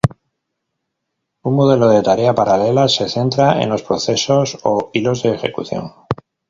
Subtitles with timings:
[1.49, 5.93] Un modelo de tarea paralela se centra en los procesos o hilos de ejecución.